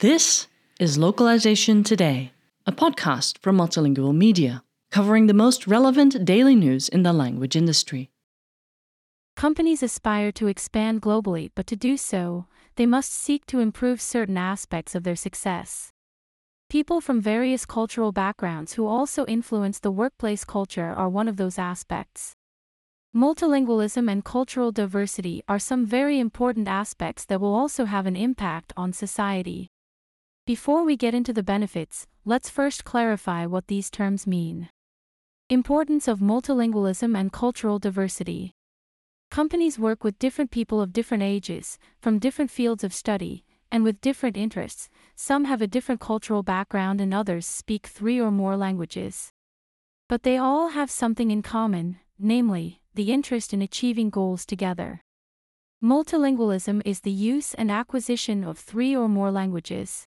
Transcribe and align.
This 0.00 0.48
is 0.78 0.98
Localization 0.98 1.82
Today, 1.82 2.32
a 2.66 2.72
podcast 2.72 3.38
from 3.38 3.56
Multilingual 3.56 4.14
Media, 4.14 4.64
covering 4.90 5.28
the 5.28 5.32
most 5.32 5.66
relevant 5.66 6.26
daily 6.26 6.54
news 6.54 6.90
in 6.90 7.04
the 7.04 7.14
language 7.14 7.56
industry. 7.56 8.10
Companies 9.34 9.82
aspire 9.82 10.30
to 10.32 10.46
expand 10.46 11.00
globally, 11.00 11.50
but 11.54 11.66
to 11.68 11.76
do 11.76 11.96
so, 11.96 12.44
they 12.76 12.84
must 12.84 13.14
seek 13.14 13.46
to 13.46 13.60
improve 13.60 14.02
certain 14.02 14.36
aspects 14.36 14.94
of 14.94 15.04
their 15.04 15.16
success. 15.16 15.90
People 16.68 17.00
from 17.00 17.18
various 17.18 17.64
cultural 17.64 18.12
backgrounds 18.12 18.74
who 18.74 18.86
also 18.86 19.24
influence 19.24 19.78
the 19.78 19.90
workplace 19.90 20.44
culture 20.44 20.92
are 20.94 21.08
one 21.08 21.28
of 21.28 21.38
those 21.38 21.58
aspects. 21.58 22.36
Multilingualism 23.14 24.10
and 24.10 24.24
cultural 24.24 24.72
diversity 24.72 25.42
are 25.46 25.58
some 25.58 25.84
very 25.84 26.18
important 26.18 26.66
aspects 26.66 27.26
that 27.26 27.42
will 27.42 27.54
also 27.54 27.84
have 27.84 28.06
an 28.06 28.16
impact 28.16 28.72
on 28.74 28.90
society. 28.94 29.68
Before 30.46 30.82
we 30.82 30.96
get 30.96 31.12
into 31.12 31.34
the 31.34 31.42
benefits, 31.42 32.06
let's 32.24 32.48
first 32.48 32.86
clarify 32.86 33.44
what 33.44 33.66
these 33.66 33.90
terms 33.90 34.26
mean. 34.26 34.70
Importance 35.50 36.08
of 36.08 36.20
multilingualism 36.20 37.14
and 37.14 37.30
cultural 37.30 37.78
diversity. 37.78 38.52
Companies 39.30 39.78
work 39.78 40.02
with 40.02 40.18
different 40.18 40.50
people 40.50 40.80
of 40.80 40.94
different 40.94 41.22
ages, 41.22 41.78
from 42.00 42.18
different 42.18 42.50
fields 42.50 42.82
of 42.82 42.94
study, 42.94 43.44
and 43.70 43.84
with 43.84 44.00
different 44.00 44.38
interests. 44.38 44.88
Some 45.16 45.44
have 45.44 45.60
a 45.60 45.66
different 45.66 46.00
cultural 46.00 46.42
background 46.42 46.98
and 46.98 47.12
others 47.12 47.44
speak 47.44 47.86
three 47.86 48.18
or 48.18 48.30
more 48.30 48.56
languages. 48.56 49.28
But 50.08 50.22
they 50.22 50.38
all 50.38 50.70
have 50.70 50.90
something 50.90 51.30
in 51.30 51.42
common, 51.42 51.98
namely, 52.18 52.81
the 52.94 53.12
interest 53.12 53.52
in 53.54 53.62
achieving 53.62 54.10
goals 54.10 54.44
together. 54.44 55.00
Multilingualism 55.82 56.82
is 56.84 57.00
the 57.00 57.10
use 57.10 57.54
and 57.54 57.70
acquisition 57.70 58.44
of 58.44 58.58
three 58.58 58.94
or 58.94 59.08
more 59.08 59.30
languages. 59.30 60.04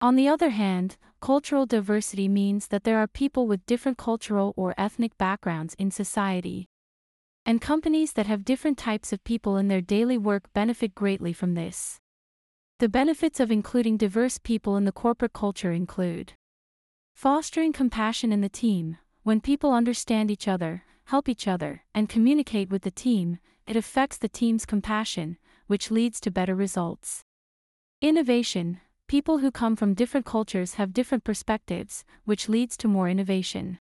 On 0.00 0.16
the 0.16 0.28
other 0.28 0.50
hand, 0.50 0.96
cultural 1.20 1.66
diversity 1.66 2.28
means 2.28 2.68
that 2.68 2.84
there 2.84 2.98
are 2.98 3.06
people 3.06 3.46
with 3.46 3.66
different 3.66 3.98
cultural 3.98 4.54
or 4.56 4.74
ethnic 4.78 5.16
backgrounds 5.18 5.74
in 5.78 5.90
society. 5.90 6.68
And 7.44 7.60
companies 7.60 8.12
that 8.12 8.26
have 8.26 8.44
different 8.44 8.78
types 8.78 9.12
of 9.12 9.24
people 9.24 9.56
in 9.56 9.68
their 9.68 9.80
daily 9.80 10.18
work 10.18 10.52
benefit 10.52 10.94
greatly 10.94 11.32
from 11.32 11.54
this. 11.54 11.98
The 12.78 12.88
benefits 12.88 13.40
of 13.40 13.50
including 13.50 13.96
diverse 13.96 14.38
people 14.38 14.76
in 14.76 14.84
the 14.84 14.92
corporate 14.92 15.32
culture 15.32 15.72
include 15.72 16.34
fostering 17.14 17.72
compassion 17.72 18.32
in 18.32 18.40
the 18.40 18.48
team. 18.48 18.98
When 19.24 19.40
people 19.40 19.72
understand 19.72 20.30
each 20.30 20.46
other, 20.46 20.84
help 21.08 21.26
each 21.26 21.48
other, 21.48 21.82
and 21.94 22.06
communicate 22.06 22.68
with 22.68 22.82
the 22.82 22.90
team, 22.90 23.38
it 23.66 23.76
affects 23.76 24.18
the 24.18 24.28
team's 24.28 24.66
compassion, 24.66 25.38
which 25.66 25.90
leads 25.90 26.20
to 26.20 26.30
better 26.30 26.54
results. 26.54 27.22
Innovation 28.02 28.80
people 29.06 29.38
who 29.38 29.50
come 29.50 29.74
from 29.74 29.94
different 29.94 30.26
cultures 30.26 30.74
have 30.74 30.92
different 30.92 31.24
perspectives, 31.24 32.04
which 32.26 32.46
leads 32.46 32.76
to 32.76 32.86
more 32.86 33.08
innovation. 33.08 33.78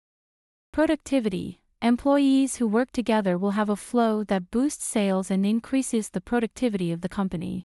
Productivity 0.73 1.61
employees 1.81 2.57
who 2.57 2.67
work 2.67 2.91
together 2.91 3.38
will 3.38 3.51
have 3.51 3.69
a 3.69 3.77
flow 3.77 4.25
that 4.25 4.51
boosts 4.51 4.83
sales 4.85 5.31
and 5.31 5.45
increases 5.45 6.09
the 6.09 6.19
productivity 6.19 6.91
of 6.91 6.99
the 6.99 7.09
company. 7.09 7.63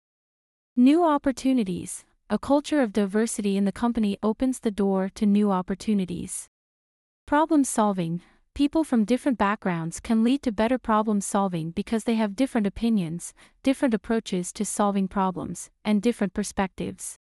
New 0.77 1.03
opportunities 1.03 2.05
a 2.29 2.39
culture 2.39 2.83
of 2.83 2.93
diversity 2.93 3.57
in 3.57 3.65
the 3.65 3.73
company 3.73 4.19
opens 4.23 4.59
the 4.59 4.71
door 4.71 5.09
to 5.15 5.25
new 5.25 5.51
opportunities. 5.51 6.49
Problem 7.25 7.65
solving 7.65 8.21
people 8.57 8.85
from 8.85 9.05
different 9.05 9.37
backgrounds 9.37 10.01
can 10.01 10.25
lead 10.25 10.43
to 10.43 10.51
better 10.51 10.79
problem 10.79 11.21
solving 11.21 11.73
because 11.73 12.05
they 12.05 12.15
have 12.15 12.35
different 12.35 12.67
opinions, 12.67 13.35
different 13.63 13.93
approaches 13.93 14.51
to 14.51 14.65
solving 14.65 15.07
problems, 15.07 15.69
and 15.85 16.01
different 16.01 16.33
perspectives. 16.33 17.17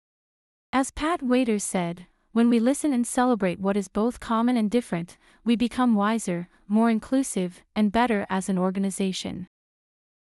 As 0.72 0.92
Pat 0.92 1.22
Wadors 1.22 1.64
said, 1.64 2.06
when 2.33 2.52
we 2.52 2.60
listen 2.60 2.94
and 2.94 3.08
celebrate 3.08 3.60
what 3.60 3.76
is 3.76 3.88
both 3.88 4.20
common 4.20 4.58
and 4.58 4.70
different, 4.70 5.17
we 5.44 5.55
become 5.55 5.95
wiser, 5.95 6.49
more 6.67 6.92
inclusive, 6.92 7.64
and 7.76 7.92
better 7.92 8.27
as 8.30 8.48
an 8.48 8.60
organization. 8.60 9.48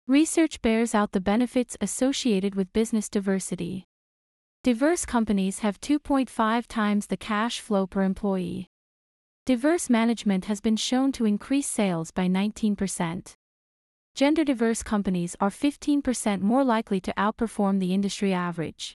Research 0.07 0.63
bears 0.63 0.95
out 0.95 1.11
the 1.11 1.21
benefits 1.21 1.77
associated 1.79 2.55
with 2.55 2.73
business 2.73 3.07
diversity. 3.07 3.85
Diverse 4.63 5.05
companies 5.05 5.59
have 5.59 5.79
2.5 5.79 6.65
times 6.65 7.05
the 7.05 7.17
cash 7.17 7.59
flow 7.59 7.85
per 7.85 8.01
employee. 8.01 8.67
Diverse 9.45 9.89
management 9.89 10.45
has 10.45 10.61
been 10.61 10.77
shown 10.77 11.11
to 11.11 11.25
increase 11.25 11.67
sales 11.67 12.11
by 12.11 12.27
19%. 12.29 13.33
Gender 14.15 14.45
diverse 14.45 14.83
companies 14.83 15.35
are 15.41 15.49
15% 15.49 16.39
more 16.39 16.63
likely 16.63 17.01
to 17.01 17.13
outperform 17.17 17.81
the 17.81 17.93
industry 17.93 18.31
average. 18.31 18.95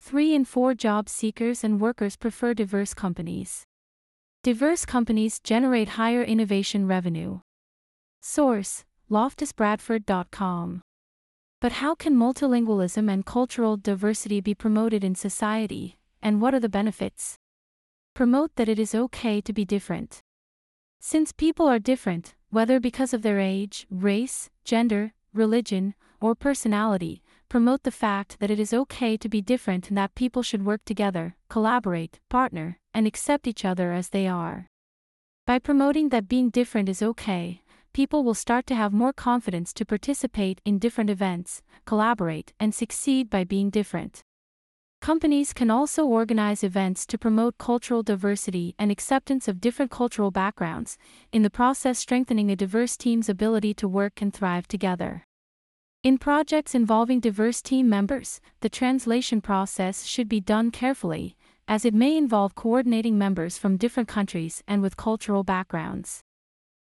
Three 0.00 0.34
in 0.34 0.44
four 0.44 0.74
job 0.74 1.08
seekers 1.08 1.62
and 1.62 1.80
workers 1.80 2.16
prefer 2.16 2.52
diverse 2.52 2.94
companies. 2.94 3.62
Diverse 4.42 4.84
companies 4.84 5.38
generate 5.38 5.90
higher 5.90 6.24
innovation 6.24 6.88
revenue. 6.88 7.38
Source 8.20 8.84
LoftusBradford.com. 9.08 10.82
But 11.60 11.72
how 11.72 11.94
can 11.94 12.16
multilingualism 12.16 13.08
and 13.08 13.24
cultural 13.24 13.76
diversity 13.76 14.40
be 14.40 14.54
promoted 14.54 15.04
in 15.04 15.14
society, 15.14 15.96
and 16.20 16.40
what 16.40 16.54
are 16.54 16.60
the 16.60 16.68
benefits? 16.68 17.36
Promote 18.20 18.54
that 18.56 18.68
it 18.68 18.78
is 18.78 18.94
okay 18.94 19.40
to 19.40 19.50
be 19.50 19.64
different. 19.64 20.20
Since 21.00 21.32
people 21.32 21.66
are 21.66 21.78
different, 21.78 22.34
whether 22.50 22.78
because 22.78 23.14
of 23.14 23.22
their 23.22 23.40
age, 23.40 23.86
race, 23.88 24.50
gender, 24.62 25.14
religion, 25.32 25.94
or 26.20 26.34
personality, 26.34 27.22
promote 27.48 27.82
the 27.82 27.90
fact 27.90 28.36
that 28.38 28.50
it 28.50 28.60
is 28.60 28.74
okay 28.74 29.16
to 29.16 29.26
be 29.26 29.40
different 29.40 29.88
and 29.88 29.96
that 29.96 30.14
people 30.14 30.42
should 30.42 30.66
work 30.66 30.84
together, 30.84 31.34
collaborate, 31.48 32.20
partner, 32.28 32.78
and 32.92 33.06
accept 33.06 33.46
each 33.46 33.64
other 33.64 33.90
as 33.90 34.10
they 34.10 34.28
are. 34.28 34.66
By 35.46 35.58
promoting 35.58 36.10
that 36.10 36.28
being 36.28 36.50
different 36.50 36.90
is 36.90 37.00
okay, 37.00 37.62
people 37.94 38.22
will 38.22 38.34
start 38.34 38.66
to 38.66 38.74
have 38.74 38.92
more 38.92 39.14
confidence 39.14 39.72
to 39.72 39.86
participate 39.86 40.60
in 40.66 40.78
different 40.78 41.08
events, 41.08 41.62
collaborate, 41.86 42.52
and 42.60 42.74
succeed 42.74 43.30
by 43.30 43.44
being 43.44 43.70
different. 43.70 44.24
Companies 45.00 45.54
can 45.54 45.70
also 45.70 46.04
organize 46.04 46.62
events 46.62 47.06
to 47.06 47.16
promote 47.16 47.56
cultural 47.56 48.02
diversity 48.02 48.74
and 48.78 48.90
acceptance 48.90 49.48
of 49.48 49.58
different 49.58 49.90
cultural 49.90 50.30
backgrounds, 50.30 50.98
in 51.32 51.40
the 51.42 51.48
process, 51.48 51.98
strengthening 51.98 52.50
a 52.50 52.56
diverse 52.56 52.98
team's 52.98 53.30
ability 53.30 53.72
to 53.72 53.88
work 53.88 54.20
and 54.20 54.34
thrive 54.34 54.68
together. 54.68 55.24
In 56.02 56.18
projects 56.18 56.74
involving 56.74 57.18
diverse 57.18 57.62
team 57.62 57.88
members, 57.88 58.42
the 58.60 58.68
translation 58.68 59.40
process 59.40 60.04
should 60.04 60.28
be 60.28 60.40
done 60.40 60.70
carefully, 60.70 61.34
as 61.66 61.86
it 61.86 61.94
may 61.94 62.14
involve 62.14 62.54
coordinating 62.54 63.16
members 63.16 63.56
from 63.56 63.78
different 63.78 64.08
countries 64.08 64.62
and 64.68 64.82
with 64.82 64.98
cultural 64.98 65.44
backgrounds. 65.44 66.20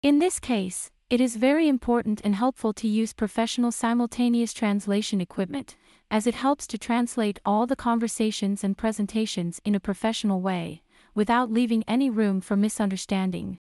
In 0.03 0.19
this 0.19 0.41
case, 0.41 0.91
it 1.09 1.21
is 1.21 1.37
very 1.37 1.69
important 1.69 2.21
and 2.25 2.35
helpful 2.35 2.73
to 2.73 2.89
use 2.89 3.13
professional 3.13 3.71
simultaneous 3.71 4.53
translation 4.53 5.21
equipment, 5.21 5.77
as 6.13 6.27
it 6.27 6.35
helps 6.35 6.67
to 6.67 6.77
translate 6.77 7.41
all 7.43 7.67
the 7.67 7.75
conversations 7.75 8.63
and 8.63 8.77
presentations 8.77 9.63
in 9.65 9.75
a 9.75 9.81
professional 9.81 10.43
way, 10.43 10.83
without 11.15 11.51
leaving 11.51 11.83
any 11.89 12.11
room 12.11 12.39
for 12.39 12.55
misunderstanding. 12.55 13.57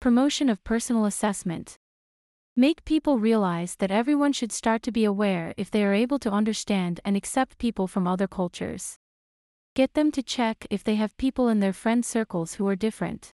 Promotion 0.00 0.48
of 0.48 0.64
personal 0.64 1.04
assessment. 1.04 1.76
Make 2.56 2.86
people 2.86 3.18
realize 3.18 3.76
that 3.76 3.90
everyone 3.90 4.32
should 4.32 4.52
start 4.52 4.82
to 4.84 4.90
be 4.90 5.04
aware 5.04 5.52
if 5.58 5.70
they 5.70 5.84
are 5.84 5.92
able 5.92 6.18
to 6.20 6.30
understand 6.30 6.98
and 7.04 7.14
accept 7.14 7.58
people 7.58 7.86
from 7.86 8.08
other 8.08 8.26
cultures. 8.26 8.96
Get 9.74 9.92
them 9.92 10.10
to 10.12 10.22
check 10.22 10.66
if 10.70 10.82
they 10.82 10.94
have 10.94 11.18
people 11.18 11.48
in 11.48 11.60
their 11.60 11.74
friend 11.74 12.02
circles 12.06 12.54
who 12.54 12.66
are 12.68 12.74
different. 12.76 13.28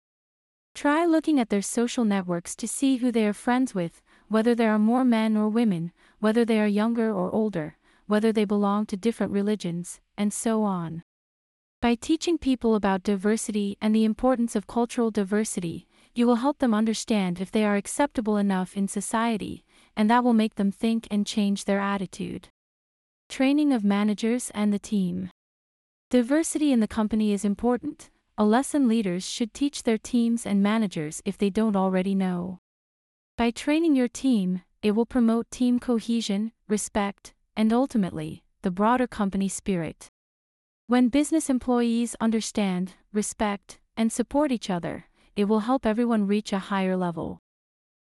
Try 0.75 1.05
looking 1.05 1.39
at 1.39 1.51
their 1.51 1.61
social 1.61 2.07
networks 2.07 2.57
to 2.57 2.67
see 2.67 2.97
who 2.97 3.13
they 3.13 3.27
are 3.27 3.35
friends 3.35 3.75
with, 3.75 4.01
whether 4.29 4.55
there 4.55 4.73
are 4.73 4.79
more 4.79 5.05
men 5.05 5.37
or 5.37 5.51
women, 5.51 5.93
whether 6.21 6.47
they 6.47 6.59
are 6.59 6.67
younger 6.67 7.13
or 7.13 7.31
older, 7.35 7.77
whether 8.11 8.33
they 8.33 8.45
belong 8.45 8.87
to 8.87 8.97
different 8.97 9.33
religions, 9.33 10.01
and 10.19 10.33
so 10.33 10.65
on. 10.65 11.03
By 11.81 11.95
teaching 11.95 12.39
people 12.39 12.75
about 12.75 13.05
diversity 13.05 13.79
and 13.81 13.95
the 13.95 14.05
importance 14.05 14.57
of 14.57 14.67
cultural 14.67 15.11
diversity, 15.11 15.87
you 16.15 16.27
will 16.27 16.37
help 16.37 16.59
them 16.59 16.75
understand 16.75 17.41
if 17.41 17.51
they 17.51 17.65
are 17.65 17.77
acceptable 17.77 18.37
enough 18.37 18.77
in 18.77 18.89
society, 18.89 19.65
and 19.97 20.11
that 20.11 20.25
will 20.25 20.35
make 20.35 20.57
them 20.57 20.73
think 20.73 21.07
and 21.11 21.25
change 21.25 21.65
their 21.65 21.79
attitude. 21.81 22.49
Training 23.29 23.73
of 23.73 23.85
managers 23.85 24.51
and 24.55 24.73
the 24.73 24.79
team. 24.79 25.31
Diversity 26.11 26.73
in 26.73 26.81
the 26.81 26.89
company 26.89 27.33
is 27.33 27.45
important, 27.45 28.11
a 28.37 28.45
lesson 28.45 28.89
leaders 28.89 29.25
should 29.25 29.55
teach 29.55 29.85
their 29.85 29.99
teams 29.99 30.45
and 30.45 30.63
managers 30.63 31.23
if 31.25 31.39
they 31.39 31.49
don't 31.49 31.77
already 31.77 32.17
know. 32.17 32.59
By 33.39 33.53
training 33.53 33.95
your 33.95 34.09
team, 34.09 34.63
it 34.83 34.93
will 34.93 35.07
promote 35.07 35.51
team 35.51 35.79
cohesion, 35.79 36.53
respect, 36.69 37.35
and 37.57 37.73
ultimately, 37.73 38.43
the 38.63 38.71
broader 38.71 39.07
company 39.07 39.49
spirit. 39.49 40.09
When 40.87 41.09
business 41.09 41.49
employees 41.49 42.17
understand, 42.21 42.95
respect, 43.13 43.79
and 43.97 44.13
support 44.13 44.51
each 44.51 44.71
other, 44.71 45.07
it 45.37 45.45
will 45.45 45.61
help 45.61 45.87
everyone 45.87 46.27
reach 46.27 46.53
a 46.53 46.59
higher 46.59 46.97
level. 46.97 47.39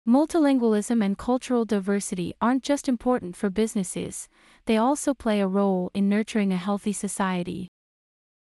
Multilingualism 0.07 1.03
and 1.03 1.17
cultural 1.17 1.65
diversity 1.65 2.33
aren't 2.39 2.63
just 2.63 2.87
important 2.87 3.35
for 3.35 3.49
businesses, 3.49 4.29
they 4.65 4.77
also 4.77 5.13
play 5.13 5.41
a 5.41 5.47
role 5.47 5.91
in 5.93 6.07
nurturing 6.07 6.53
a 6.53 6.57
healthy 6.57 6.93
society. 6.93 7.67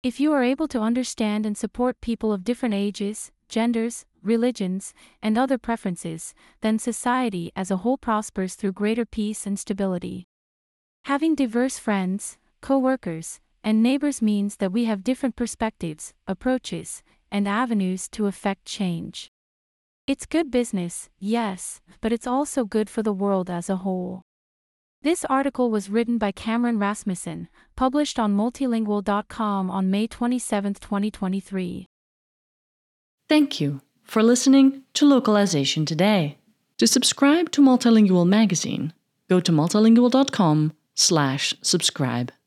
If 0.04 0.20
you 0.20 0.34
are 0.34 0.44
able 0.44 0.68
to 0.68 0.82
understand 0.82 1.46
and 1.46 1.58
support 1.58 2.02
people 2.02 2.34
of 2.34 2.44
different 2.44 2.76
ages, 2.76 3.32
genders, 3.48 4.06
religions, 4.22 4.94
and 5.22 5.38
other 5.38 5.58
preferences, 5.58 6.34
then 6.60 6.80
society 6.80 7.52
as 7.56 7.72
a 7.72 7.78
whole 7.78 7.98
prospers 7.98 8.56
through 8.56 8.74
greater 8.74 9.06
peace 9.06 9.46
and 9.46 9.58
stability. 9.58 10.26
Having 11.06 11.36
diverse 11.36 11.78
friends, 11.78 12.38
co 12.62 12.78
workers, 12.78 13.42
and 13.62 13.84
neighbors 13.84 14.22
means 14.22 14.56
that 14.58 14.72
we 14.72 14.86
have 14.86 15.04
different 15.04 15.36
perspectives, 15.36 16.14
approaches, 16.28 17.04
and 17.30 17.46
avenues 17.46 18.08
to 18.10 18.28
effect 18.28 18.64
change. 18.64 19.28
It's 20.08 20.26
good 20.26 20.50
business, 20.50 21.10
yes, 21.20 21.82
but 22.00 22.14
it's 22.14 22.26
also 22.26 22.64
good 22.64 22.90
for 22.90 23.04
the 23.04 23.12
world 23.12 23.50
as 23.50 23.70
a 23.70 23.78
whole. 23.78 24.22
This 25.02 25.26
article 25.26 25.70
was 25.70 25.90
written 25.90 26.18
by 26.18 26.32
Cameron 26.32 26.80
Rasmussen, 26.80 27.50
published 27.76 28.18
on 28.18 28.38
multilingual.com 28.38 29.70
on 29.70 29.92
May 29.92 30.08
27, 30.08 30.76
2023. 30.76 31.86
Thank 33.28 33.60
you 33.60 33.82
for 34.04 34.24
listening 34.24 34.84
to 34.94 35.06
Localization 35.06 35.86
Today. 35.86 36.38
To 36.78 36.88
subscribe 36.88 37.52
to 37.52 37.62
Multilingual 37.62 38.26
magazine, 38.26 38.94
go 39.30 39.42
to 39.42 39.52
multilingual.com/subscribe. 40.96 42.43